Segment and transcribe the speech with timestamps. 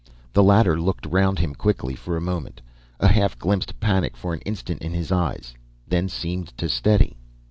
[0.33, 2.59] The latter looked round him quickly for a moment,
[2.99, 5.53] a half glimpsed panic for an instant in his eyes,
[5.87, 7.17] then seemed to steady.